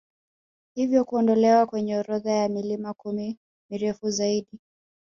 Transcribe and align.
Hivyo 0.75 1.05
kuondolewa 1.05 1.65
kwenye 1.65 1.97
orodha 1.99 2.31
ya 2.31 2.49
milima 2.49 2.93
kumi 2.93 3.37
mirefu 3.71 4.09
zaidi 4.09 4.59